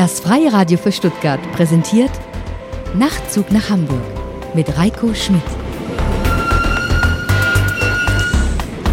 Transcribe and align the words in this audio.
Das 0.00 0.18
Freie 0.18 0.50
Radio 0.50 0.78
für 0.78 0.92
Stuttgart 0.92 1.42
präsentiert 1.52 2.10
Nachtzug 2.94 3.52
nach 3.52 3.68
Hamburg 3.68 4.00
mit 4.54 4.74
Reiko 4.78 5.12
Schmidt. 5.12 5.42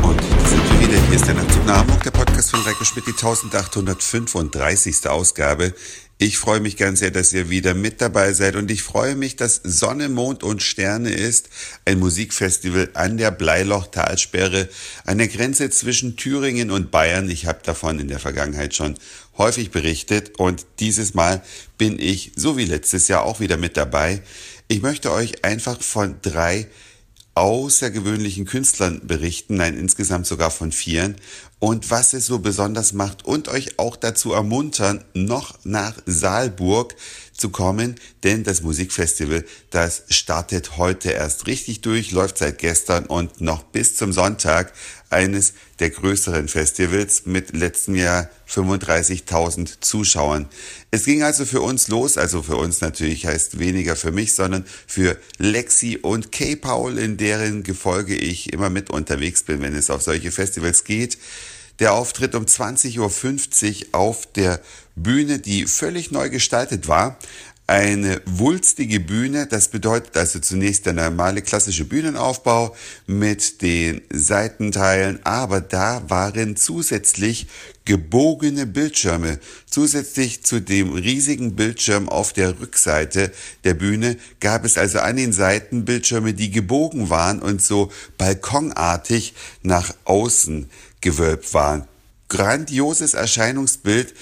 Und 0.01 0.21
sind 0.49 0.62
wir 0.70 0.81
wieder. 0.81 1.01
Hier 1.07 1.15
ist 1.15 1.25
der 1.25 1.35
Nachtzug 1.35 1.65
nach 1.65 1.78
Hamburg, 1.78 2.04
der 2.04 2.12
Podcast 2.12 2.51
von 2.51 2.59
Reiko 2.59 2.83
Schmidt, 2.83 3.07
die 3.07 3.12
1835. 3.12 5.07
Ausgabe. 5.07 5.73
Ich 6.20 6.39
freue 6.39 6.59
mich 6.59 6.77
ganz 6.77 6.97
sehr, 6.97 7.11
dass 7.11 7.31
ihr 7.31 7.52
wieder 7.52 7.75
mit 7.75 8.02
dabei 8.02 8.33
seid 8.33 8.55
und 8.55 8.71
ich 8.71 8.81
freue 8.81 9.13
mich, 9.13 9.36
dass 9.36 9.61
Sonne, 9.63 10.09
Mond 10.09 10.41
und 10.41 10.63
Sterne 10.63 11.11
ist, 11.11 11.50
ein 11.86 12.00
Musikfestival 12.00 12.89
an 12.95 13.18
der 13.18 13.29
Bleilochtalsperre, 13.29 14.68
an 15.05 15.19
der 15.19 15.27
Grenze 15.27 15.69
zwischen 15.69 16.15
Thüringen 16.15 16.71
und 16.71 16.89
Bayern. 16.89 17.29
Ich 17.29 17.45
habe 17.45 17.59
davon 17.61 18.00
in 18.00 18.07
der 18.07 18.18
Vergangenheit 18.18 18.73
schon 18.73 18.95
häufig 19.38 19.69
berichtet 19.69 20.39
und 20.39 20.65
dieses 20.79 21.14
Mal 21.14 21.43
bin 21.77 22.00
ich, 22.00 22.31
so 22.36 22.57
wie 22.57 22.65
letztes 22.65 23.07
Jahr, 23.07 23.21
auch 23.21 23.39
wieder 23.39 23.57
mit 23.57 23.78
dabei. 23.78 24.23
Ich 24.68 24.81
möchte 24.81 25.11
euch 25.11 25.45
einfach 25.45 25.79
von 25.84 26.15
drei 26.23 26.65
außergewöhnlichen 27.37 28.46
Künstlern 28.46 29.01
berichten, 29.05 29.55
nein, 29.55 29.78
insgesamt 29.78 30.25
sogar 30.25 30.50
von 30.50 30.71
vieren. 30.71 31.15
Und 31.59 31.91
was 31.91 32.14
es 32.14 32.25
so 32.25 32.39
besonders 32.39 32.94
macht 32.94 33.25
und 33.25 33.47
euch 33.47 33.80
auch 33.80 33.95
dazu 33.95 34.33
ermuntern, 34.33 35.03
noch 35.14 35.58
nach 35.64 35.94
Saalburg 36.05 36.95
zu 37.33 37.50
kommen, 37.50 37.95
denn 38.23 38.44
das 38.44 38.61
Musikfestival, 38.61 39.45
das 39.69 40.03
startet 40.09 40.78
heute 40.78 41.11
erst 41.11 41.47
richtig 41.47 41.81
durch, 41.81 42.11
läuft 42.11 42.39
seit 42.39 42.58
gestern 42.58 43.05
und 43.05 43.39
noch 43.39 43.64
bis 43.64 43.95
zum 43.95 44.11
Sonntag 44.14 44.73
eines 45.09 45.53
der 45.80 45.91
größeren 45.91 46.47
Festivals 46.47 47.25
mit 47.25 47.55
letztem 47.55 47.95
Jahr 47.95 48.30
35.000 48.49 49.81
Zuschauern. 49.81 50.47
Es 50.89 51.05
ging 51.05 51.23
also 51.23 51.45
für 51.45 51.61
uns 51.61 51.88
los, 51.88 52.17
also 52.17 52.41
für 52.41 52.55
uns 52.55 52.81
natürlich 52.81 53.25
heißt 53.25 53.59
weniger 53.59 53.95
für 53.95 54.11
mich, 54.11 54.34
sondern 54.34 54.66
für 54.88 55.17
Lexi 55.38 56.00
und 56.02 56.31
Kay 56.31 56.56
Paul, 56.56 56.97
in 56.97 57.17
deren 57.17 57.64
Gefolge 57.64 58.16
ich 58.16 58.53
immer 58.53 58.69
mit 58.69 58.89
unterwegs 58.89 59.44
bin, 59.44 59.61
wenn 59.61 59.75
es 59.75 59.89
auf 59.89 60.02
solche 60.02 60.31
Festivals 60.31 60.84
geht. 60.84 61.17
Der 61.80 61.94
Auftritt 61.94 62.34
um 62.34 62.45
20.50 62.45 62.97
Uhr 62.97 64.00
auf 64.00 64.25
der 64.31 64.59
Bühne, 64.95 65.38
die 65.38 65.67
völlig 65.67 66.09
neu 66.09 66.30
gestaltet 66.30 66.88
war. 66.88 67.19
Eine 67.70 68.22
wulstige 68.26 69.02
Bühne, 69.02 69.46
das 69.46 69.68
bedeutet 69.68 70.16
also 70.16 70.40
zunächst 70.40 70.86
der 70.86 70.94
normale 70.94 71.42
klassische 71.42 71.84
Bühnenaufbau 71.84 72.74
mit 73.08 73.62
den 73.62 74.02
Seitenteilen, 74.09 75.20
aber 75.26 75.59
da 75.59 76.02
waren 76.09 76.56
zusätzlich 76.56 77.48
gebogene 77.84 78.68
Bildschirme. 78.68 79.40
Zusätzlich 79.70 80.46
zu 80.46 80.62
dem 80.62 80.94
riesigen 80.94 81.58
Bildschirm 81.58 82.08
auf 82.08 82.32
der 82.32 82.58
Rückseite 82.58 83.34
der 83.66 83.74
Bühne 83.74 84.16
gab 84.40 84.64
es 84.64 84.78
also 84.78 85.00
an 85.00 85.18
den 85.18 85.34
Seiten 85.34 85.84
Bildschirme, 85.84 86.34
die 86.34 86.52
gebogen 86.52 87.09
waren 87.09 87.42
und 87.42 87.62
so 87.62 87.92
balkonartig 88.18 89.34
nach 89.64 89.94
außen 90.06 90.70
gewölbt 91.02 91.54
waren. 91.54 91.86
Grandioses 92.30 93.14
Erscheinungsbild. 93.14 94.14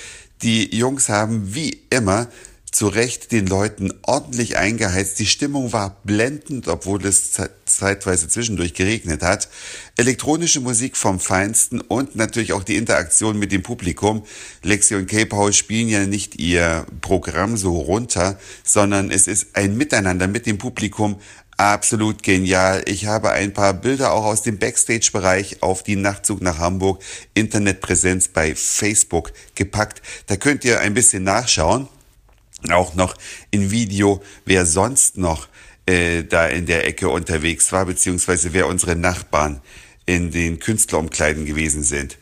Die 0.42 0.76
Jungs 0.76 1.10
haben 1.10 1.54
wie 1.54 1.82
immer 1.92 2.28
zu 2.76 2.90
Recht 2.90 3.32
den 3.32 3.48
Leuten 3.48 3.94
ordentlich 4.02 4.58
eingeheizt. 4.58 5.18
Die 5.20 5.28
Stimmung 5.28 5.72
war 5.72 5.96
blendend, 6.04 6.68
obwohl 6.68 7.06
es 7.06 7.32
zeitweise 7.66 8.28
zwischendurch 8.28 8.74
geregnet 8.74 9.24
hat. 9.24 9.48
Elektronische 9.96 10.60
Musik 10.60 10.98
vom 10.98 11.22
Feinsten 11.22 11.80
und 11.80 12.18
natürlich 12.18 12.52
auch 12.52 12.66
die 12.66 12.76
Interaktion 12.76 13.40
mit 13.40 13.54
dem 13.54 13.64
Publikum. 13.64 14.26
Lexi 14.62 14.96
und 14.96 15.08
K-Paul 15.08 15.54
spielen 15.54 15.88
ja 15.88 16.06
nicht 16.06 16.38
ihr 16.38 16.86
Programm 17.00 17.56
so 17.56 17.78
runter, 17.78 18.38
sondern 18.66 19.10
es 19.10 19.28
ist 19.28 19.56
ein 19.56 19.78
Miteinander 19.78 20.28
mit 20.28 20.46
dem 20.46 20.58
Publikum, 20.58 21.22
Absolut 21.58 22.22
genial. 22.22 22.84
Ich 22.86 23.06
habe 23.06 23.32
ein 23.32 23.54
paar 23.54 23.74
Bilder 23.74 24.12
auch 24.12 24.26
aus 24.26 24.42
dem 24.42 24.60
Backstage-Bereich 24.60 25.64
auf 25.64 25.84
die 25.84 25.96
Nachtzug 25.96 26.42
nach 26.42 26.60
Hamburg 26.60 27.02
Internetpräsenz 27.34 28.28
bei 28.28 28.54
Facebook 28.56 29.32
gepackt. 29.56 30.02
Da 30.28 30.36
könnt 30.36 30.66
ihr 30.66 30.82
ein 30.82 30.94
bisschen 30.94 31.24
nachschauen. 31.24 31.88
Auch 32.72 32.96
noch 32.96 33.16
in 33.52 33.72
Video, 33.72 34.22
wer 34.46 34.66
sonst 34.66 35.18
noch 35.18 35.48
äh, 35.86 36.24
da 36.24 36.48
in 36.48 36.66
der 36.66 36.88
Ecke 36.88 37.10
unterwegs 37.10 37.72
war, 37.72 37.86
beziehungsweise 37.86 38.54
wer 38.54 38.68
unsere 38.68 38.96
Nachbarn 38.96 39.62
in 40.06 40.32
den 40.32 40.60
Künstlerumkleiden 40.60 41.46
gewesen 41.46 41.84
sind. 41.84 42.18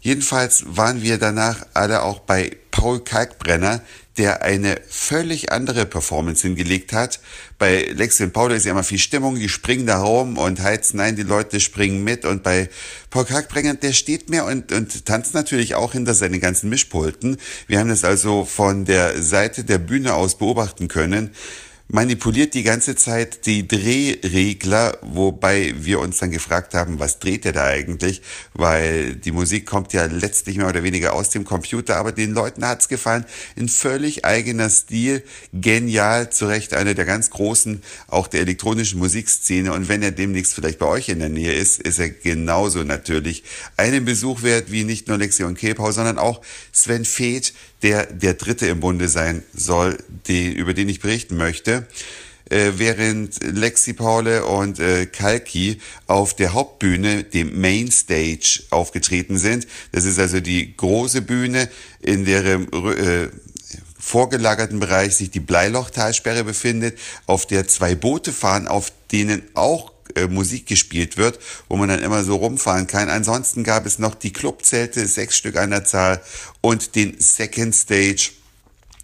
Jedenfalls 0.00 0.64
waren 0.68 1.02
wir 1.02 1.18
danach 1.18 1.66
alle 1.74 2.02
auch 2.02 2.20
bei 2.20 2.56
Paul 2.86 3.00
Kalkbrenner, 3.00 3.80
der 4.16 4.42
eine 4.42 4.80
völlig 4.88 5.50
andere 5.50 5.86
Performance 5.86 6.46
hingelegt 6.46 6.92
hat. 6.92 7.18
Bei 7.58 7.82
Lexi 7.82 8.22
und 8.22 8.32
Paul 8.32 8.52
ist 8.52 8.64
ja 8.64 8.70
immer 8.70 8.84
viel 8.84 9.00
Stimmung, 9.00 9.34
die 9.34 9.48
springen 9.48 9.88
da 9.88 10.00
rum 10.00 10.38
und 10.38 10.62
heizen 10.62 11.00
ein, 11.00 11.16
die 11.16 11.24
Leute 11.24 11.58
springen 11.58 12.04
mit. 12.04 12.24
Und 12.24 12.44
bei 12.44 12.68
Paul 13.10 13.24
Kalkbrenner, 13.24 13.74
der 13.74 13.92
steht 13.92 14.30
mehr 14.30 14.44
und, 14.44 14.70
und 14.70 15.04
tanzt 15.04 15.34
natürlich 15.34 15.74
auch 15.74 15.94
hinter 15.94 16.14
seinen 16.14 16.38
ganzen 16.38 16.70
Mischpulten. 16.70 17.38
Wir 17.66 17.80
haben 17.80 17.88
das 17.88 18.04
also 18.04 18.44
von 18.44 18.84
der 18.84 19.20
Seite 19.20 19.64
der 19.64 19.78
Bühne 19.78 20.14
aus 20.14 20.38
beobachten 20.38 20.86
können 20.86 21.32
manipuliert 21.88 22.54
die 22.54 22.64
ganze 22.64 22.96
Zeit 22.96 23.46
die 23.46 23.68
Drehregler, 23.68 24.98
wobei 25.02 25.72
wir 25.78 26.00
uns 26.00 26.18
dann 26.18 26.32
gefragt 26.32 26.74
haben, 26.74 26.98
was 26.98 27.20
dreht 27.20 27.46
er 27.46 27.52
da 27.52 27.64
eigentlich? 27.64 28.22
Weil 28.54 29.14
die 29.14 29.30
Musik 29.30 29.66
kommt 29.66 29.92
ja 29.92 30.06
letztlich 30.06 30.56
mehr 30.56 30.68
oder 30.68 30.82
weniger 30.82 31.12
aus 31.12 31.30
dem 31.30 31.44
Computer, 31.44 31.96
aber 31.96 32.10
den 32.10 32.32
Leuten 32.32 32.66
hat's 32.66 32.88
gefallen. 32.88 33.24
In 33.54 33.68
völlig 33.68 34.24
eigener 34.24 34.68
Stil, 34.68 35.22
genial, 35.52 36.30
zu 36.30 36.46
Recht 36.46 36.74
einer 36.74 36.94
der 36.94 37.04
ganz 37.04 37.30
großen, 37.30 37.82
auch 38.08 38.26
der 38.26 38.40
elektronischen 38.40 38.98
Musikszene. 38.98 39.72
Und 39.72 39.88
wenn 39.88 40.02
er 40.02 40.10
demnächst 40.10 40.54
vielleicht 40.54 40.80
bei 40.80 40.86
euch 40.86 41.08
in 41.08 41.20
der 41.20 41.28
Nähe 41.28 41.52
ist, 41.52 41.80
ist 41.80 42.00
er 42.00 42.10
genauso 42.10 42.82
natürlich 42.82 43.44
einen 43.76 44.04
Besuch 44.04 44.42
wert 44.42 44.72
wie 44.72 44.82
nicht 44.82 45.06
nur 45.06 45.18
Lexi 45.18 45.44
und 45.44 45.56
Kepau, 45.56 45.92
sondern 45.92 46.18
auch 46.18 46.42
Sven 46.72 47.04
Feth, 47.04 47.52
der 47.86 48.06
der 48.06 48.34
Dritte 48.34 48.66
im 48.66 48.80
Bunde 48.80 49.08
sein 49.08 49.44
soll, 49.54 49.96
die, 50.26 50.52
über 50.52 50.74
den 50.74 50.88
ich 50.88 50.98
berichten 50.98 51.36
möchte. 51.36 51.86
Äh, 52.48 52.72
während 52.76 53.42
Lexi 53.42 53.92
Paule 53.92 54.44
und 54.44 54.78
äh, 54.78 55.06
Kalki 55.06 55.80
auf 56.06 56.34
der 56.34 56.52
Hauptbühne, 56.52 57.24
dem 57.24 57.60
Mainstage, 57.60 58.62
aufgetreten 58.70 59.38
sind. 59.38 59.66
Das 59.92 60.04
ist 60.04 60.18
also 60.18 60.40
die 60.40 60.76
große 60.76 61.22
Bühne, 61.22 61.68
in 62.00 62.24
deren 62.24 62.72
äh, 62.72 63.28
vorgelagerten 63.98 64.78
Bereich 64.80 65.16
sich 65.16 65.30
die 65.30 65.40
Bleilochtalsperre 65.40 66.44
befindet, 66.44 66.98
auf 67.26 67.46
der 67.46 67.66
zwei 67.68 67.94
Boote 67.94 68.32
fahren, 68.32 68.68
auf 68.68 68.92
denen 69.10 69.42
auch 69.54 69.92
äh, 70.16 70.26
Musik 70.26 70.66
gespielt 70.66 71.16
wird, 71.16 71.38
wo 71.68 71.76
man 71.76 71.88
dann 71.88 72.02
immer 72.02 72.24
so 72.24 72.36
rumfahren 72.36 72.86
kann. 72.86 73.08
Ansonsten 73.08 73.64
gab 73.64 73.86
es 73.86 73.98
noch 73.98 74.14
die 74.14 74.32
Clubzelte, 74.32 75.06
sechs 75.06 75.36
Stück 75.36 75.56
an 75.56 75.70
der 75.70 75.84
Zahl 75.84 76.20
und 76.60 76.94
den 76.96 77.20
Second 77.20 77.74
Stage, 77.74 78.30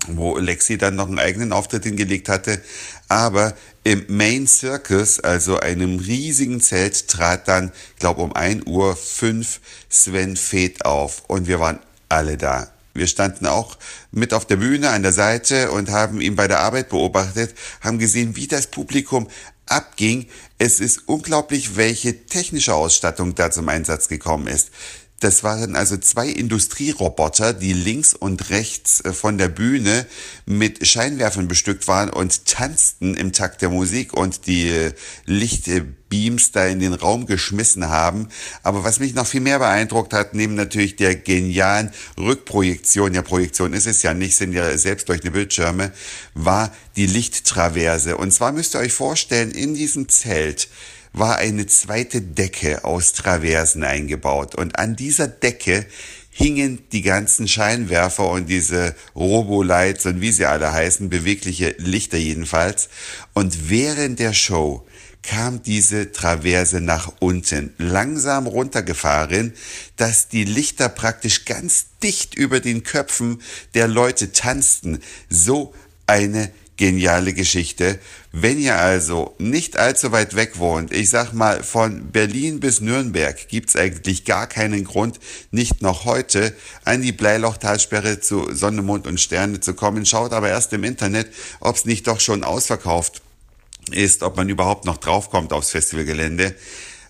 wo 0.08 0.38
Lexi 0.38 0.78
dann 0.78 0.96
noch 0.96 1.06
einen 1.06 1.18
eigenen 1.18 1.52
Auftritt 1.52 1.84
hingelegt 1.84 2.28
hatte. 2.28 2.60
Aber 3.08 3.54
im 3.84 4.04
Main 4.08 4.46
Circus, 4.46 5.20
also 5.20 5.58
einem 5.58 5.98
riesigen 5.98 6.60
Zelt, 6.60 7.08
trat 7.08 7.48
dann, 7.48 7.72
glaube 7.98 8.22
um 8.22 8.34
1 8.34 8.66
Uhr 8.66 8.96
5 8.96 9.60
Sven 9.88 10.36
Feth 10.36 10.84
auf. 10.84 11.22
Und 11.28 11.46
wir 11.46 11.60
waren 11.60 11.78
alle 12.08 12.36
da. 12.36 12.72
Wir 12.94 13.06
standen 13.06 13.46
auch 13.46 13.78
mit 14.10 14.34
auf 14.34 14.44
der 14.44 14.56
Bühne 14.56 14.90
an 14.90 15.02
der 15.02 15.12
Seite 15.12 15.70
und 15.70 15.90
haben 15.90 16.20
ihn 16.20 16.36
bei 16.36 16.46
der 16.46 16.60
Arbeit 16.60 16.90
beobachtet, 16.90 17.54
haben 17.80 17.98
gesehen, 17.98 18.36
wie 18.36 18.46
das 18.46 18.66
Publikum 18.66 19.28
abging. 19.66 20.26
Es 20.58 20.80
ist 20.80 21.08
unglaublich, 21.08 21.76
welche 21.76 22.26
technische 22.26 22.74
Ausstattung 22.74 23.34
da 23.34 23.50
zum 23.50 23.68
Einsatz 23.68 24.08
gekommen 24.08 24.46
ist. 24.46 24.70
Das 25.22 25.44
waren 25.44 25.76
also 25.76 25.96
zwei 25.98 26.26
Industrieroboter, 26.26 27.52
die 27.52 27.74
links 27.74 28.12
und 28.12 28.50
rechts 28.50 29.00
äh, 29.02 29.12
von 29.12 29.38
der 29.38 29.46
Bühne 29.46 30.04
mit 30.46 30.84
Scheinwerfern 30.84 31.46
bestückt 31.46 31.86
waren 31.86 32.10
und 32.10 32.44
tanzten 32.46 33.14
im 33.14 33.32
Takt 33.32 33.62
der 33.62 33.69
Musik 33.69 34.14
und 34.14 34.48
die 34.48 34.69
äh, 34.69 34.92
Lichtbeams 35.24 36.50
da 36.50 36.66
in 36.66 36.80
den 36.80 36.92
Raum 36.92 37.26
geschmissen 37.26 37.88
haben. 37.88 38.30
Aber 38.64 38.82
was 38.82 38.98
mich 38.98 39.14
noch 39.14 39.28
viel 39.28 39.40
mehr 39.40 39.60
beeindruckt 39.60 40.12
hat, 40.12 40.34
neben 40.34 40.56
natürlich 40.56 40.96
der 40.96 41.14
genialen 41.14 41.92
Rückprojektion, 42.18 43.14
ja 43.14 43.22
Projektion 43.22 43.75
ist 43.75 43.86
es 43.86 44.02
ja 44.02 44.14
nicht, 44.14 44.34
sind 44.34 44.52
ja 44.52 44.76
selbst 44.76 45.08
durch 45.08 45.20
eine 45.22 45.30
Bildschirme, 45.30 45.92
war 46.34 46.72
die 46.96 47.06
Lichttraverse. 47.06 48.16
Und 48.16 48.32
zwar 48.32 48.50
müsst 48.50 48.75
ihr 48.75 48.80
euch 48.80 48.92
vorstellen, 48.92 49.52
in 49.52 49.75
diesem 49.75 50.08
Zelt 50.08 50.68
war 51.12 51.37
eine 51.37 51.67
zweite 51.67 52.20
Decke 52.20 52.85
aus 52.85 53.12
Traversen 53.12 53.85
eingebaut. 53.85 54.55
Und 54.55 54.79
an 54.79 54.97
dieser 54.97 55.29
Decke 55.29 55.87
hingen 56.31 56.79
die 56.93 57.03
ganzen 57.03 57.47
Scheinwerfer 57.47 58.29
und 58.29 58.47
diese 58.47 58.94
Robolights 59.14 60.06
und 60.06 60.20
wie 60.20 60.32
sie 60.32 60.47
alle 60.47 60.73
heißen, 60.73 61.11
bewegliche 61.11 61.75
Lichter 61.79 62.17
jedenfalls. 62.17 62.88
Und 63.35 63.69
während 63.69 64.19
der 64.19 64.32
Show 64.32 64.87
kam 65.23 65.62
diese 65.62 66.11
Traverse 66.11 66.81
nach 66.81 67.12
unten, 67.20 67.75
langsam 67.79 68.47
runtergefahren, 68.47 69.53
dass 69.97 70.29
die 70.29 70.44
Lichter 70.44 70.88
praktisch 70.88 71.44
ganz 71.44 71.87
dicht 72.03 72.35
über 72.35 72.61
den 72.61 72.82
Köpfen 72.82 73.41
der 73.75 73.87
Leute 73.87 74.32
tanzten. 74.32 75.00
So 75.29 75.75
eine 76.06 76.50
geniale 76.82 77.32
Geschichte. 77.32 78.00
Wenn 78.32 78.58
ihr 78.58 78.76
also 78.76 79.37
nicht 79.38 79.76
allzu 79.76 80.11
weit 80.11 80.34
weg 80.34 80.58
wohnt, 80.58 80.93
ich 80.93 81.11
sag 81.11 81.32
mal 81.32 81.62
von 81.62 82.11
Berlin 82.11 82.58
bis 82.58 82.81
Nürnberg, 82.81 83.37
gibt's 83.46 83.76
eigentlich 83.76 84.25
gar 84.25 84.49
keinen 84.49 84.82
Grund, 84.82 85.20
nicht 85.52 85.81
noch 85.81 86.06
heute 86.06 86.52
an 86.84 87.00
die 87.00 87.12
Bleilochtalsperre 87.12 88.19
zu 88.19 88.52
Sonne, 88.52 88.82
Mond 88.82 89.06
und 89.06 89.20
Sterne 89.20 89.61
zu 89.61 89.75
kommen. 89.75 90.05
Schaut 90.06 90.32
aber 90.32 90.49
erst 90.49 90.73
im 90.73 90.82
Internet, 90.82 91.29
ob's 91.61 91.84
nicht 91.84 92.08
doch 92.08 92.19
schon 92.19 92.43
ausverkauft 92.43 93.23
ist, 93.93 94.25
ob 94.25 94.37
man 94.37 94.49
überhaupt 94.49 94.85
noch 94.85 94.96
draufkommt 94.96 95.52
aufs 95.52 95.70
Festivalgelände. 95.70 96.56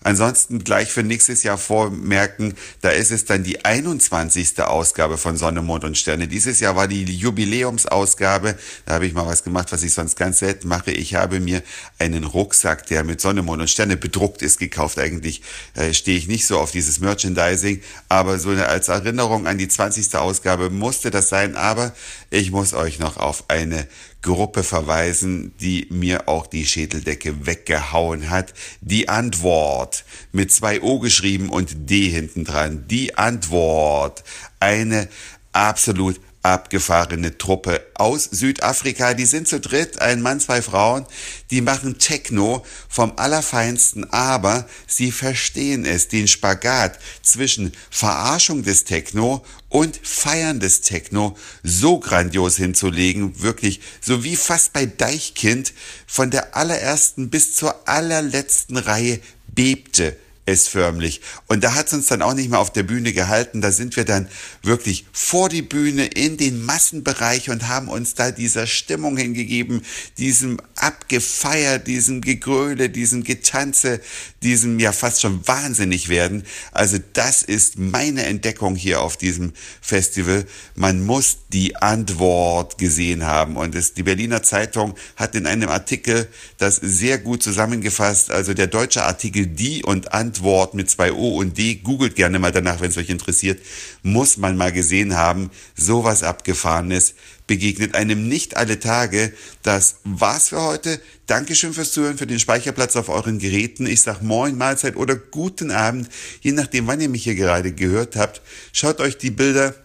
Ansonsten 0.03 0.63
gleich 0.63 0.91
für 0.91 1.03
nächstes 1.03 1.43
Jahr 1.43 1.57
vormerken, 1.57 2.55
da 2.81 2.89
ist 2.89 3.11
es 3.11 3.25
dann 3.25 3.43
die 3.43 3.63
21. 3.63 4.61
Ausgabe 4.61 5.17
von 5.17 5.37
Sonne, 5.37 5.61
Mond 5.61 5.83
und 5.83 5.97
Sterne. 5.97 6.27
Dieses 6.27 6.59
Jahr 6.59 6.75
war 6.75 6.87
die 6.87 7.03
Jubiläumsausgabe. 7.03 8.57
Da 8.85 8.93
habe 8.93 9.05
ich 9.05 9.13
mal 9.13 9.25
was 9.25 9.43
gemacht, 9.43 9.71
was 9.71 9.83
ich 9.83 9.93
sonst 9.93 10.15
ganz 10.15 10.39
selten 10.39 10.67
mache. 10.67 10.91
Ich 10.91 11.15
habe 11.15 11.39
mir 11.39 11.63
einen 11.99 12.25
Rucksack, 12.25 12.85
der 12.87 13.03
mit 13.03 13.21
Sonne, 13.21 13.41
Mond 13.41 13.61
und 13.61 13.69
Sterne 13.69 13.97
bedruckt 13.97 14.41
ist, 14.41 14.59
gekauft. 14.59 14.99
Eigentlich 14.99 15.41
äh, 15.75 15.93
stehe 15.93 16.17
ich 16.17 16.27
nicht 16.27 16.45
so 16.45 16.59
auf 16.59 16.71
dieses 16.71 16.99
Merchandising, 16.99 17.81
aber 18.09 18.39
so 18.39 18.49
als 18.49 18.89
Erinnerung 18.89 19.47
an 19.47 19.57
die 19.57 19.67
20. 19.67 20.15
Ausgabe 20.15 20.69
musste 20.69 21.11
das 21.11 21.29
sein. 21.29 21.55
Aber 21.55 21.93
ich 22.29 22.51
muss 22.51 22.73
euch 22.73 22.99
noch 22.99 23.17
auf 23.17 23.45
eine 23.49 23.87
Gruppe 24.23 24.63
verweisen, 24.63 25.53
die 25.59 25.85
mir 25.91 26.27
auch 26.27 26.47
die 26.47 26.65
Schädeldecke 26.65 27.45
weggehauen 27.45 28.31
hat. 28.31 28.53
Die 28.81 29.09
Antwort 29.09 30.05
mit 30.31 30.51
zwei 30.51 30.81
O 30.81 30.97
geschrieben 30.97 31.49
und 31.49 31.89
D 31.89 32.09
hinten 32.09 32.43
dran. 32.43 32.85
Die 32.87 33.15
Antwort. 33.15 34.23
Eine 34.59 35.07
absolut 35.51 36.19
abgefahrene 36.43 37.37
Truppe 37.37 37.85
aus 37.95 38.25
Südafrika. 38.25 39.13
Die 39.13 39.25
sind 39.25 39.47
zu 39.47 39.59
dritt, 39.59 40.01
ein 40.01 40.21
Mann, 40.21 40.39
zwei 40.39 40.61
Frauen. 40.61 41.05
Die 41.49 41.61
machen 41.61 41.97
Techno 41.97 42.65
vom 42.89 43.13
Allerfeinsten, 43.15 44.11
aber 44.11 44.67
sie 44.85 45.11
verstehen 45.11 45.85
es, 45.85 46.09
den 46.09 46.27
Spagat 46.27 46.99
zwischen 47.21 47.71
Verarschung 47.89 48.63
des 48.63 48.83
Techno 48.83 49.43
und 49.69 49.99
Feiern 50.03 50.59
des 50.59 50.81
Techno 50.81 51.35
so 51.63 51.99
grandios 51.99 52.57
hinzulegen, 52.57 53.41
wirklich, 53.41 53.79
so 54.01 54.23
wie 54.23 54.35
fast 54.35 54.73
bei 54.73 54.85
Deichkind, 54.85 55.73
von 56.05 56.29
der 56.29 56.55
allerersten 56.55 57.29
bis 57.29 57.55
zur 57.55 57.87
allerletzten 57.87 58.77
Reihe 58.77 59.19
bebte 59.47 60.17
es 60.45 60.67
förmlich. 60.67 61.21
Und 61.47 61.63
da 61.63 61.73
hat 61.73 61.87
es 61.87 61.93
uns 61.93 62.07
dann 62.07 62.21
auch 62.21 62.33
nicht 62.33 62.49
mehr 62.49 62.59
auf 62.59 62.73
der 62.73 62.83
Bühne 62.83 63.13
gehalten. 63.13 63.61
Da 63.61 63.71
sind 63.71 63.95
wir 63.95 64.03
dann 64.03 64.27
wirklich 64.61 65.05
vor 65.13 65.47
die 65.47 65.61
Bühne 65.61 66.05
in 66.05 66.35
den 66.35 66.63
Massenbereich 66.65 67.49
und 67.49 67.69
haben 67.69 67.87
uns 67.87 68.13
da 68.13 68.31
dieser 68.31 68.67
Stimmung 68.67 69.15
hingegeben, 69.15 69.83
diesem 70.17 70.59
abgefeiert, 70.75 71.87
diesem 71.87 72.19
Gegröle, 72.19 72.89
diesem 72.89 73.23
Getanze, 73.23 74.01
diesem 74.41 74.79
ja 74.79 74.91
fast 74.91 75.21
schon 75.21 75.47
wahnsinnig 75.47 76.09
werden. 76.09 76.43
Also 76.73 76.97
das 77.13 77.41
ist 77.41 77.77
meine 77.77 78.25
Entdeckung 78.25 78.75
hier 78.75 78.99
auf 78.99 79.15
diesem 79.15 79.53
Festival. 79.81 80.45
Man 80.75 81.05
muss 81.05 81.37
die 81.53 81.77
Antwort 81.77 82.77
gesehen 82.77 83.23
haben. 83.23 83.55
Und 83.55 83.75
es, 83.75 83.93
die 83.93 84.03
Berliner 84.03 84.43
Zeitung 84.43 84.95
hat 85.15 85.35
in 85.35 85.47
einem 85.47 85.69
Artikel 85.69 86.27
das 86.57 86.75
sehr 86.75 87.17
gut 87.17 87.43
zusammengefasst. 87.43 88.29
Also 88.29 88.53
der 88.53 88.67
deutsche 88.67 89.03
Artikel 89.03 89.47
Die 89.47 89.83
und 89.83 90.13
Antwort 90.13 90.32
Antwort 90.33 90.73
mit 90.73 90.89
zwei 90.89 91.13
O 91.13 91.37
und 91.37 91.59
D, 91.59 91.75
googelt 91.75 92.15
gerne 92.15 92.39
mal 92.39 92.51
danach, 92.51 92.81
wenn 92.81 92.89
es 92.89 92.97
euch 92.97 93.09
interessiert, 93.09 93.61
muss 94.01 94.37
man 94.37 94.57
mal 94.57 94.71
gesehen 94.71 95.15
haben, 95.15 95.51
sowas 95.75 96.23
Abgefahrenes 96.23 97.13
begegnet 97.45 97.93
einem 97.93 98.27
nicht 98.27 98.57
alle 98.57 98.79
Tage. 98.79 99.31
Das 99.61 99.97
war's 100.03 100.49
für 100.49 100.61
heute. 100.61 100.99
Dankeschön 101.27 101.73
fürs 101.73 101.91
Zuhören, 101.91 102.17
für 102.17 102.25
den 102.25 102.39
Speicherplatz 102.39 102.95
auf 102.95 103.09
euren 103.09 103.37
Geräten. 103.37 103.85
Ich 103.85 104.01
sag 104.01 104.23
Moin, 104.23 104.57
Mahlzeit 104.57 104.95
oder 104.95 105.15
guten 105.15 105.69
Abend, 105.69 106.09
je 106.41 106.51
nachdem, 106.51 106.87
wann 106.87 107.01
ihr 107.01 107.09
mich 107.09 107.25
hier 107.25 107.35
gerade 107.35 107.71
gehört 107.71 108.15
habt. 108.15 108.41
Schaut 108.71 109.01
euch 109.01 109.19
die 109.19 109.31
Bilder 109.31 109.75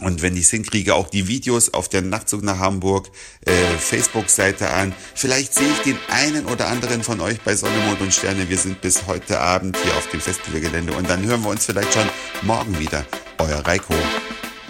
und 0.00 0.20
wenn 0.20 0.36
ich 0.36 0.42
es 0.42 0.50
hinkriege, 0.50 0.94
auch 0.94 1.08
die 1.08 1.26
Videos 1.26 1.72
auf 1.72 1.88
der 1.88 2.02
Nachtzug 2.02 2.42
nach 2.42 2.58
Hamburg 2.58 3.08
äh, 3.46 3.52
Facebook-Seite 3.78 4.70
an. 4.70 4.92
Vielleicht 5.14 5.54
sehe 5.54 5.68
ich 5.68 5.78
den 5.82 5.98
einen 6.10 6.46
oder 6.46 6.68
anderen 6.68 7.02
von 7.02 7.20
euch 7.20 7.40
bei 7.40 7.56
Sonne, 7.56 7.78
Mond 7.86 8.02
und 8.02 8.12
Sterne. 8.12 8.48
Wir 8.48 8.58
sind 8.58 8.82
bis 8.82 9.06
heute 9.06 9.40
Abend 9.40 9.76
hier 9.82 9.96
auf 9.96 10.06
dem 10.10 10.20
Festivalgelände 10.20 10.92
und 10.92 11.08
dann 11.08 11.24
hören 11.24 11.42
wir 11.42 11.48
uns 11.48 11.64
vielleicht 11.64 11.94
schon 11.94 12.06
morgen 12.42 12.78
wieder. 12.78 13.06
Euer 13.38 13.66
Reiko. 13.66 13.94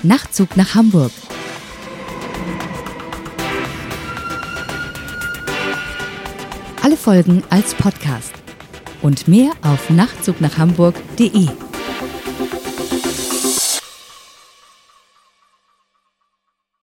Nachtzug 0.04 0.56
nach 0.56 0.74
Hamburg. 0.74 1.12
Alle 6.82 6.96
Folgen 6.96 7.42
als 7.50 7.74
Podcast. 7.74 8.32
Und 9.02 9.26
mehr 9.26 9.50
auf 9.62 9.90
nachtzugnachhamburg.de. 9.90 11.65